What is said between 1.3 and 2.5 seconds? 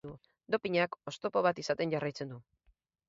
bat izaten jarraitzen du.